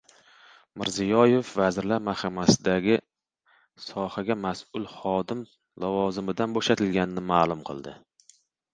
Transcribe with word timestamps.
Mirziyoyev 0.83 1.51
Vazirlar 1.61 2.01
Mahkamasidagi 2.07 2.97
sohaga 3.89 4.39
mas’ul 4.49 4.91
xodim 4.97 5.47
lavozimidan 5.87 6.61
bo‘shatilganini 6.61 7.29
ma’lum 7.33 7.67
qildi 7.73 7.99